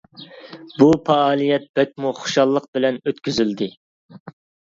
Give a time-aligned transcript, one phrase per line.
[0.77, 3.69] بۇ پائالىيەت بەكمۇ خۇشاللىق بىلەن ئۆتكۈزۈلدى.